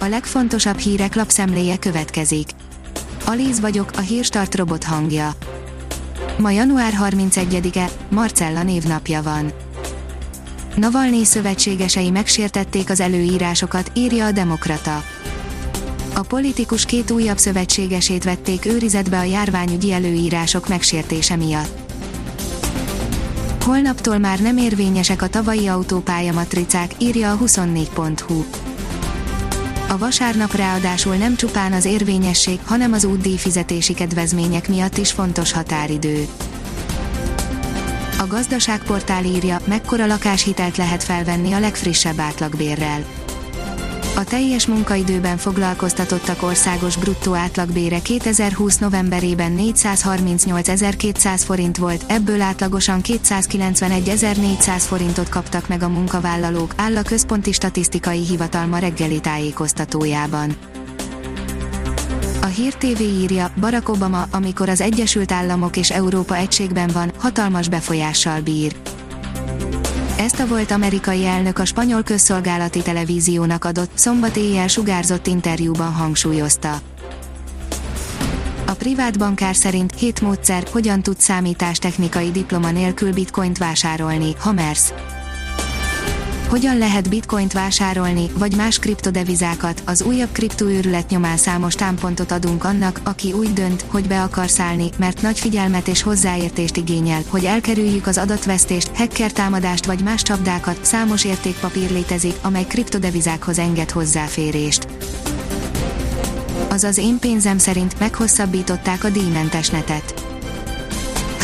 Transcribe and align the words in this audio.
a 0.00 0.08
legfontosabb 0.08 0.78
hírek 0.78 1.14
lapszemléje 1.14 1.78
következik. 1.78 2.48
Alíz 3.24 3.60
vagyok, 3.60 3.90
a 3.96 4.00
hírstart 4.00 4.54
robot 4.54 4.84
hangja. 4.84 5.32
Ma 6.38 6.50
január 6.50 6.92
31-e, 7.00 7.90
Marcella 8.08 8.62
névnapja 8.62 9.22
van. 9.22 9.52
Navalnyi 10.76 11.24
szövetségesei 11.24 12.10
megsértették 12.10 12.90
az 12.90 13.00
előírásokat, 13.00 13.90
írja 13.94 14.26
a 14.26 14.32
Demokrata. 14.32 15.02
A 16.14 16.20
politikus 16.20 16.84
két 16.84 17.10
újabb 17.10 17.38
szövetségesét 17.38 18.24
vették 18.24 18.66
őrizetbe 18.66 19.18
a 19.18 19.22
járványügyi 19.22 19.92
előírások 19.92 20.68
megsértése 20.68 21.36
miatt. 21.36 21.78
Holnaptól 23.64 24.18
már 24.18 24.40
nem 24.40 24.56
érvényesek 24.56 25.22
a 25.22 25.28
tavalyi 25.28 25.66
autópálya 25.66 26.32
matricák, 26.32 26.90
írja 26.98 27.32
a 27.32 27.38
24.hu. 27.38 28.44
A 29.90 29.98
vasárnap 29.98 30.52
ráadásul 30.54 31.16
nem 31.16 31.36
csupán 31.36 31.72
az 31.72 31.84
érvényesség, 31.84 32.58
hanem 32.64 32.92
az 32.92 33.04
útdíj 33.04 33.36
fizetési 33.36 33.94
kedvezmények 33.94 34.68
miatt 34.68 34.96
is 34.96 35.12
fontos 35.12 35.52
határidő. 35.52 36.26
A 38.18 38.26
gazdaságportál 38.26 39.24
írja, 39.24 39.60
mekkora 39.64 40.06
lakáshitelt 40.06 40.76
lehet 40.76 41.02
felvenni 41.02 41.52
a 41.52 41.60
legfrissebb 41.60 42.18
átlagbérrel. 42.18 43.19
A 44.14 44.24
teljes 44.24 44.66
munkaidőben 44.66 45.36
foglalkoztatottak 45.36 46.42
országos 46.42 46.96
bruttó 46.96 47.34
átlagbére 47.34 48.00
2020 48.00 48.78
novemberében 48.78 49.54
438.200 49.58 51.40
forint 51.44 51.76
volt, 51.76 52.04
ebből 52.06 52.40
átlagosan 52.40 53.00
291.400 53.02 54.76
forintot 54.76 55.28
kaptak 55.28 55.68
meg 55.68 55.82
a 55.82 55.88
munkavállalók, 55.88 56.72
áll 56.76 56.96
a 56.96 57.02
Központi 57.02 57.52
Statisztikai 57.52 58.26
Hivatal 58.26 58.66
ma 58.66 58.78
reggeli 58.78 59.20
tájékoztatójában. 59.20 60.56
A 62.42 62.46
Hír 62.46 62.74
TV 62.74 63.00
írja, 63.00 63.50
Barack 63.60 63.88
Obama, 63.88 64.26
amikor 64.30 64.68
az 64.68 64.80
Egyesült 64.80 65.32
Államok 65.32 65.76
és 65.76 65.90
Európa 65.90 66.36
egységben 66.36 66.90
van, 66.92 67.12
hatalmas 67.16 67.68
befolyással 67.68 68.40
bír. 68.40 68.76
Ezt 70.20 70.40
a 70.40 70.46
volt 70.46 70.70
amerikai 70.70 71.26
elnök 71.26 71.58
a 71.58 71.64
spanyol 71.64 72.02
közszolgálati 72.02 72.82
televíziónak 72.82 73.64
adott, 73.64 73.90
szombat 73.94 74.36
éjjel 74.36 74.66
sugárzott 74.68 75.26
interjúban 75.26 75.92
hangsúlyozta. 75.92 76.80
A 78.66 78.72
privát 78.72 79.18
bankár 79.18 79.54
szerint 79.54 79.98
hét 79.98 80.20
módszer, 80.20 80.62
hogyan 80.72 81.02
tud 81.02 81.20
számítástechnikai 81.20 82.30
diploma 82.30 82.70
nélkül 82.70 83.12
bitcoint 83.12 83.58
vásárolni, 83.58 84.34
Hammers. 84.38 84.92
Hogyan 86.50 86.78
lehet 86.78 87.08
bitcoint 87.08 87.52
vásárolni, 87.52 88.30
vagy 88.38 88.56
más 88.56 88.78
kriptodevizákat, 88.78 89.82
az 89.86 90.02
újabb 90.02 90.32
kriptoőrület 90.32 91.10
nyomán 91.10 91.36
számos 91.36 91.74
támpontot 91.74 92.30
adunk 92.30 92.64
annak, 92.64 93.00
aki 93.04 93.32
úgy 93.32 93.52
dönt, 93.52 93.84
hogy 93.88 94.06
be 94.06 94.22
akar 94.22 94.48
szállni, 94.48 94.88
mert 94.96 95.22
nagy 95.22 95.38
figyelmet 95.38 95.88
és 95.88 96.02
hozzáértést 96.02 96.76
igényel, 96.76 97.22
hogy 97.28 97.44
elkerüljük 97.44 98.06
az 98.06 98.18
adatvesztést, 98.18 98.90
hacker 98.96 99.32
támadást 99.32 99.86
vagy 99.86 100.02
más 100.02 100.22
csapdákat, 100.22 100.84
számos 100.84 101.24
értékpapír 101.24 101.90
létezik, 101.90 102.34
amely 102.42 102.64
kriptodevizákhoz 102.64 103.58
enged 103.58 103.90
hozzáférést. 103.90 104.86
Azaz 106.68 106.98
én 106.98 107.18
pénzem 107.18 107.58
szerint 107.58 107.98
meghosszabbították 107.98 109.04
a 109.04 109.10
díjmentes 109.10 109.68
netet 109.68 110.29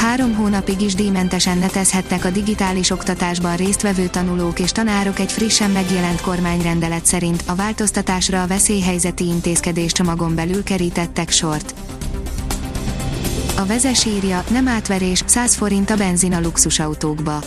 Három 0.07 0.35
hónapig 0.35 0.81
is 0.81 0.95
díjmentesen 0.95 1.59
netezhettek 1.59 2.25
a 2.25 2.31
digitális 2.31 2.91
oktatásban 2.91 3.57
résztvevő 3.57 4.07
tanulók 4.07 4.59
és 4.59 4.73
tanárok 4.73 5.19
egy 5.19 5.33
frissen 5.33 5.71
megjelent 5.71 6.21
kormányrendelet 6.21 7.07
szerint 7.07 7.43
a 7.47 7.55
változtatásra 7.55 8.43
a 8.43 8.47
veszélyhelyzeti 8.47 9.25
intézkedéscsomagon 9.25 10.35
belül 10.35 10.63
kerítettek 10.63 11.31
sort. 11.31 11.75
A 13.57 13.67
vezes 13.67 14.05
írja, 14.05 14.45
nem 14.51 14.69
átverés, 14.69 15.23
100 15.27 15.55
forint 15.55 15.91
a 15.91 15.97
benzin 15.97 16.33
a 16.33 16.41
luxusautókba 16.41 17.43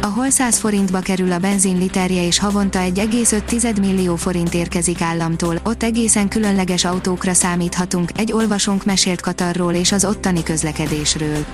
ahol 0.00 0.30
100 0.30 0.58
forintba 0.58 0.98
kerül 0.98 1.32
a 1.32 1.38
benzin 1.38 1.78
literje 1.78 2.26
és 2.26 2.38
havonta 2.38 2.78
1,5 2.78 3.80
millió 3.80 4.16
forint 4.16 4.54
érkezik 4.54 5.00
államtól, 5.00 5.60
ott 5.64 5.82
egészen 5.82 6.28
különleges 6.28 6.84
autókra 6.84 7.32
számíthatunk, 7.32 8.10
egy 8.16 8.32
olvasónk 8.32 8.84
mesélt 8.84 9.20
Katarról 9.20 9.74
és 9.74 9.92
az 9.92 10.04
ottani 10.04 10.42
közlekedésről. 10.42 11.44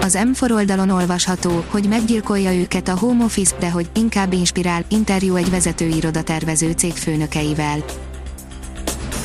Az 0.00 0.18
M4 0.22 0.52
oldalon 0.52 0.90
olvasható, 0.90 1.64
hogy 1.68 1.88
meggyilkolja 1.88 2.54
őket 2.54 2.88
a 2.88 2.98
home 2.98 3.24
office, 3.24 3.56
de 3.58 3.70
hogy 3.70 3.90
inkább 3.94 4.32
inspirál, 4.32 4.84
interjú 4.88 5.34
egy 5.34 5.50
vezetőiroda 5.50 6.22
tervező 6.22 6.70
cég 6.70 6.92
főnökeivel. 6.92 7.84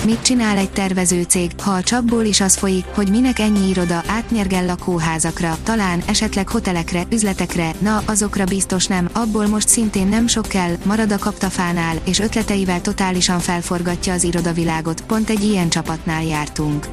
Mit 0.06 0.22
csinál 0.22 0.58
egy 0.58 0.72
tervező 0.72 1.24
cég, 1.24 1.52
ha 1.62 1.72
a 1.72 1.84
csapból 1.84 2.24
is 2.24 2.42
az 2.42 2.56
folyik, 2.56 2.86
hogy 2.86 3.10
minek 3.10 3.40
ennyi 3.40 3.70
iroda 3.70 4.04
átnyergel 4.08 4.66
lakóházakra, 4.66 5.58
talán 5.64 6.04
esetleg 6.06 6.50
hotelekre, 6.50 7.04
üzletekre, 7.12 7.72
na 7.80 8.02
azokra 8.06 8.44
biztos 8.44 8.88
nem, 8.88 9.10
abból 9.14 9.48
most 9.48 9.68
szintén 9.68 10.08
nem 10.08 10.28
sok 10.28 10.48
kell, 10.48 10.76
marad 10.84 11.12
a 11.12 11.18
kaptafánál, 11.18 11.98
és 12.04 12.20
ötleteivel 12.20 12.82
totálisan 12.82 13.40
felforgatja 13.40 14.14
az 14.14 14.24
irodavilágot, 14.24 15.02
pont 15.02 15.30
egy 15.30 15.44
ilyen 15.44 15.70
csapatnál 15.70 16.24
jártunk. 16.24 16.88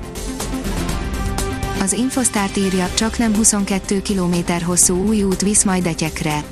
Az 1.80 1.92
Infosztárt 1.92 2.56
írja, 2.56 2.88
csak 2.94 3.18
nem 3.18 3.34
22 3.34 4.02
km 4.02 4.64
hosszú 4.64 5.06
új 5.06 5.22
út 5.22 5.40
visz 5.40 5.64
majd 5.64 5.86
etyekre 5.86 6.44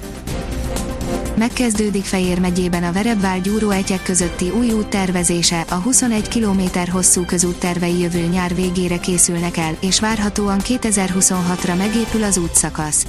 megkezdődik 1.36 2.04
Fejér 2.04 2.40
megyében 2.40 2.82
a 2.82 2.92
Verebvár 2.92 3.40
gyúró 3.40 3.70
egyek 3.70 4.02
közötti 4.02 4.50
új 4.50 4.72
út 4.72 4.86
tervezése, 4.86 5.64
a 5.68 5.74
21 5.74 6.28
km 6.28 6.90
hosszú 6.90 7.24
közút 7.24 7.58
tervei 7.58 7.98
jövő 7.98 8.26
nyár 8.26 8.54
végére 8.54 8.98
készülnek 8.98 9.56
el, 9.56 9.76
és 9.80 10.00
várhatóan 10.00 10.60
2026-ra 10.64 11.76
megépül 11.76 12.22
az 12.22 12.38
útszakasz. 12.38 13.06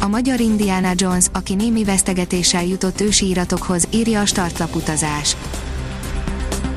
A 0.00 0.08
magyar 0.08 0.40
Indiana 0.40 0.90
Jones, 0.94 1.24
aki 1.32 1.54
némi 1.54 1.84
vesztegetéssel 1.84 2.64
jutott 2.64 3.00
ősi 3.00 3.28
iratokhoz, 3.28 3.88
írja 3.90 4.20
a 4.20 4.26
startlaputazás. 4.26 5.36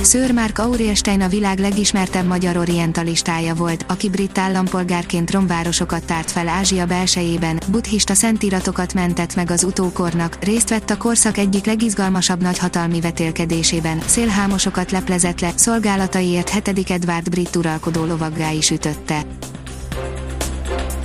Sir 0.04 0.32
Mark 0.32 0.60
Aurelstein 0.60 1.22
a 1.22 1.28
világ 1.28 1.60
legismertebb 1.60 2.26
magyar 2.28 2.58
orientalistája 2.58 3.56
volt, 3.56 3.86
aki 3.88 4.10
brit 4.10 4.38
állampolgárként 4.38 5.32
romvárosokat 5.32 6.06
tárt 6.06 6.32
fel 6.32 6.48
Ázsia 6.48 6.86
belsejében, 6.86 7.60
buddhista 7.72 8.14
szentiratokat 8.14 8.94
mentett 8.94 9.36
meg 9.36 9.52
az 9.52 9.64
utókornak, 9.64 10.38
részt 10.44 10.70
vett 10.70 10.90
a 10.90 10.98
korszak 10.98 11.38
egyik 11.38 11.66
legizgalmasabb 11.66 12.42
nagyhatalmi 12.42 13.02
vetélkedésében, 13.02 14.02
szélhámosokat 14.06 14.92
leplezett 14.92 15.40
le, 15.40 15.52
szolgálataiért 15.56 16.50
7. 16.50 16.90
Edward 16.90 17.30
brit 17.30 17.56
uralkodó 17.56 18.06
lovaggá 18.06 18.52
is 18.52 18.70
ütötte. 18.70 19.26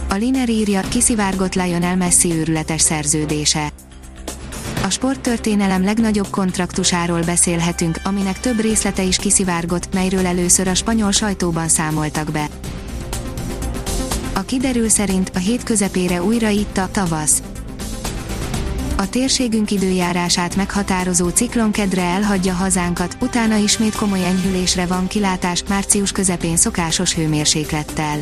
A 0.08 0.14
Liner 0.14 0.48
írja, 0.48 0.80
kiszivárgott 0.80 1.54
Lionel 1.54 1.96
Messi 1.96 2.32
őrületes 2.32 2.80
szerződése 2.80 3.72
a 4.88 4.90
sporttörténelem 4.90 5.84
legnagyobb 5.84 6.30
kontraktusáról 6.30 7.22
beszélhetünk, 7.22 8.00
aminek 8.04 8.40
több 8.40 8.60
részlete 8.60 9.02
is 9.02 9.16
kiszivárgott, 9.16 9.94
melyről 9.94 10.26
először 10.26 10.68
a 10.68 10.74
spanyol 10.74 11.12
sajtóban 11.12 11.68
számoltak 11.68 12.30
be. 12.30 12.48
A 14.34 14.42
kiderül 14.42 14.88
szerint 14.88 15.30
a 15.34 15.38
hét 15.38 15.62
közepére 15.62 16.22
újra 16.22 16.48
itt 16.48 16.76
a 16.76 16.88
tavasz. 16.90 17.42
A 18.96 19.08
térségünk 19.08 19.70
időjárását 19.70 20.56
meghatározó 20.56 21.28
ciklon 21.28 21.70
kedre 21.70 22.02
elhagyja 22.02 22.54
hazánkat, 22.54 23.16
utána 23.20 23.56
ismét 23.56 23.94
komoly 23.94 24.24
enyhülésre 24.24 24.86
van 24.86 25.06
kilátás, 25.06 25.62
március 25.68 26.12
közepén 26.12 26.56
szokásos 26.56 27.14
hőmérséklettel. 27.14 28.18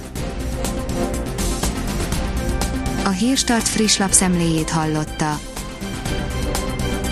A 3.05 3.11
Hírstart 3.11 3.69
friss 3.69 3.97
lapszemléjét 3.97 4.71
hallotta. 4.71 5.39